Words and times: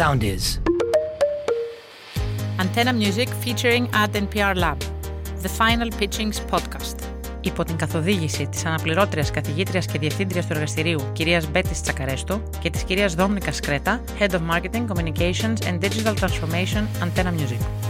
Sound 0.00 0.24
is. 0.24 0.44
Antenna 2.58 2.92
Music 3.02 3.28
featuring 3.42 3.84
Ad 3.92 4.12
NPR 4.24 4.54
Lab. 4.62 4.78
The 5.42 5.50
Final 5.60 5.90
Pitchings 6.00 6.38
Podcast. 6.50 6.94
Υπό 7.40 7.64
την 7.64 7.76
καθοδήγηση 7.76 8.46
της 8.46 8.64
αναπληρώτριας 8.64 9.30
καθηγήτριας 9.30 9.86
και 9.86 9.98
διευθύντριας 9.98 10.46
του 10.46 10.52
εργαστηρίου 10.52 11.00
κυρίας 11.12 11.50
Μπέτης 11.50 11.80
Τσακαρέστο 11.80 12.42
και 12.60 12.70
της 12.70 12.82
κυρίας 12.82 13.14
Δόμνικα 13.14 13.52
Σκρέτα, 13.52 14.00
Head 14.18 14.30
of 14.30 14.40
Marketing, 14.50 14.86
Communications 14.86 15.56
and 15.68 15.78
Digital 15.80 16.14
Transformation 16.14 16.82
Antenna 17.02 17.32
Music. 17.32 17.89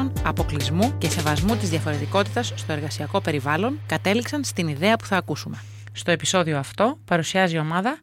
αποκλεισμού 0.23 0.97
και 0.97 1.09
σεβασμού 1.09 1.55
της 1.55 1.69
διαφορετικότητας 1.69 2.53
στο 2.55 2.73
εργασιακό 2.73 3.21
περιβάλλον, 3.21 3.79
κατέληξαν 3.87 4.43
στην 4.43 4.67
ιδέα 4.67 4.95
που 4.95 5.05
θα 5.05 5.17
ακούσουμε. 5.17 5.57
Στο 5.91 6.11
επεισόδιο 6.11 6.57
αυτό 6.57 6.97
παρουσιάζει 7.05 7.55
η 7.55 7.59
ομάδα 7.59 7.99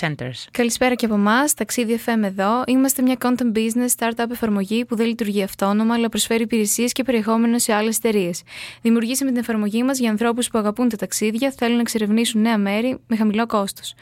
99%ers. 0.00 0.44
Καλησπέρα 0.50 0.94
και 0.94 1.04
από 1.04 1.14
εμάς, 1.14 1.54
Ταξίδι 1.54 2.00
FM 2.06 2.22
εδώ. 2.22 2.62
Είμαστε 2.66 3.02
μια 3.02 3.16
content 3.20 3.56
business 3.56 3.88
startup 3.98 4.30
εφαρμογή 4.30 4.84
που 4.84 4.96
δεν 4.96 5.06
λειτουργεί 5.06 5.42
αυτόνομα, 5.42 5.94
αλλά 5.94 6.08
προσφέρει 6.08 6.42
υπηρεσίες 6.42 6.92
και 6.92 7.02
περιεχόμενο 7.02 7.58
σε 7.58 7.72
άλλες 7.72 7.96
εταιρείες. 7.96 8.42
Δημιουργήσαμε 8.82 9.30
την 9.30 9.40
εφαρμογή 9.40 9.82
μας 9.82 9.98
για 9.98 10.10
ανθρώπους 10.10 10.48
που 10.48 10.58
αγαπούν 10.58 10.88
τα 10.88 10.96
ταξίδια, 10.96 11.50
θέλουν 11.56 11.74
να 11.74 11.80
εξερευνήσουν 11.80 12.40
νέα 12.40 12.58
μέρη 12.58 12.98
με 13.06 13.16
χαμηλό 13.16 13.46
κόστος. 13.46 13.94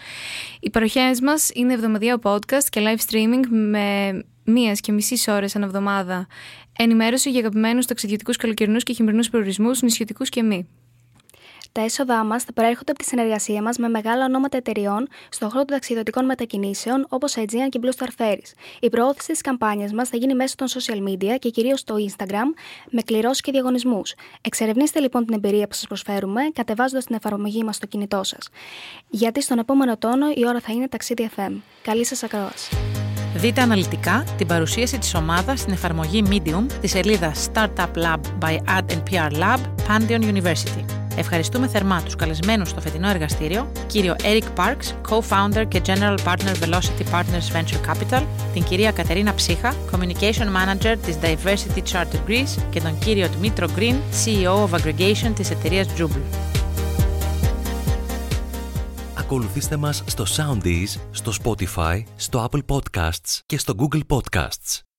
Οι 0.60 0.70
παροχές 0.70 1.20
μας 1.20 1.50
είναι 1.54 1.72
εβδομαδιαίο 1.72 2.18
podcast 2.22 2.64
και 2.68 2.80
live 2.84 3.12
streaming 3.12 3.46
με 3.50 4.18
μίας 4.44 4.80
και 4.80 4.92
μισής 4.92 5.28
ώρες 5.28 5.56
ανά 5.56 5.64
εβδομάδα 5.64 6.26
ενημέρωση 6.78 7.30
για 7.30 7.40
αγαπημένους 7.40 7.86
ταξιδιωτικούς 7.86 8.36
καλοκαιρινούς 8.36 8.82
και 8.82 8.92
χειμερινούς 8.92 9.30
προορισμού, 9.30 9.70
νησιωτικούς 9.82 10.28
και 10.28 10.42
μη. 10.42 10.68
Τα 11.74 11.82
έσοδά 11.82 12.24
μας 12.24 12.42
θα 12.42 12.52
προέρχονται 12.52 12.90
από 12.90 13.00
τη 13.00 13.04
συνεργασία 13.04 13.62
μας 13.62 13.78
με 13.78 13.88
μεγάλα 13.88 14.24
ονόματα 14.24 14.56
εταιριών 14.56 15.08
στον 15.28 15.48
χώρο 15.48 15.64
των 15.64 15.74
ταξιδιωτικών 15.74 16.24
μετακινήσεων 16.24 17.06
όπως 17.08 17.34
Aegean 17.36 17.68
και 17.68 17.80
Blue 17.82 18.02
Star 18.02 18.08
Ferries. 18.18 18.52
Η 18.80 18.88
προώθηση 18.88 19.32
της 19.32 19.40
καμπάνιας 19.40 19.92
μας 19.92 20.08
θα 20.08 20.16
γίνει 20.16 20.34
μέσω 20.34 20.54
των 20.54 20.68
social 20.68 21.08
media 21.08 21.38
και 21.38 21.50
κυρίως 21.50 21.80
στο 21.80 21.94
Instagram 22.08 22.54
με 22.90 23.02
κληρώσεις 23.02 23.40
και 23.40 23.52
διαγωνισμούς. 23.52 24.14
Εξερευνήστε 24.40 25.00
λοιπόν 25.00 25.24
την 25.24 25.34
εμπειρία 25.34 25.68
που 25.68 25.74
σας 25.74 25.86
προσφέρουμε 25.86 26.40
κατεβάζοντας 26.52 27.04
την 27.04 27.14
εφαρμογή 27.14 27.64
μας 27.64 27.76
στο 27.76 27.86
κινητό 27.86 28.22
σας. 28.22 28.48
Γιατί 29.08 29.42
στον 29.42 29.58
επόμενο 29.58 29.96
τόνο 29.96 30.26
η 30.34 30.46
ώρα 30.46 30.60
θα 30.60 30.72
είναι 30.72 30.88
ταξίδι 30.88 31.30
FM. 31.36 31.52
Καλή 31.82 32.04
σας 32.04 32.22
ακρόαση. 32.22 32.76
Δείτε 33.36 33.60
αναλυτικά 33.60 34.24
την 34.36 34.46
παρουσίαση 34.46 34.98
της 34.98 35.14
ομάδας 35.14 35.60
στην 35.60 35.72
εφαρμογή 35.72 36.22
Medium 36.30 36.66
της 36.80 36.90
σελίδας 36.90 37.48
Startup 37.52 37.94
Lab 37.96 38.20
by 38.40 38.58
Ad 38.78 39.10
PR 39.10 39.30
Lab, 39.32 39.58
Pantheon 39.88 40.22
University. 40.22 41.03
Ευχαριστούμε 41.16 41.68
θερμά 41.68 42.02
τους 42.02 42.16
καλεσμένους 42.16 42.68
στο 42.68 42.80
φετινό 42.80 43.08
εργαστήριο, 43.08 43.72
κύριο 43.86 44.16
Eric 44.22 44.44
Parks, 44.56 45.10
Co-Founder 45.10 45.64
και 45.68 45.82
General 45.86 46.16
Partner 46.24 46.54
Velocity 46.64 47.04
Partners 47.12 47.56
Venture 47.56 47.90
Capital, 47.90 48.22
την 48.52 48.62
κυρία 48.62 48.92
Κατερίνα 48.92 49.34
Ψύχα, 49.34 49.74
Communication 49.92 50.46
Manager 50.46 50.96
της 51.04 51.18
Diversity 51.22 51.82
Charter 51.92 52.28
Greece 52.28 52.62
και 52.70 52.80
τον 52.80 52.98
κύριο 52.98 53.28
Dmitro 53.40 53.66
Green, 53.78 53.94
CEO 54.24 54.68
of 54.68 54.80
Aggregation 54.80 55.32
της 55.34 55.50
εταιρείας 55.50 55.86
Jubel. 55.98 56.38
Ακολουθήστε 59.18 59.76
μας 59.76 60.02
στο 60.06 60.24
Soundees, 60.36 61.00
στο 61.10 61.32
Spotify, 61.42 62.02
στο 62.16 62.48
Apple 62.50 62.76
Podcasts 62.76 63.40
και 63.46 63.58
στο 63.58 63.74
Google 63.78 64.00
Podcasts. 64.08 64.93